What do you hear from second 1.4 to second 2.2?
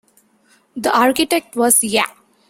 was Ya.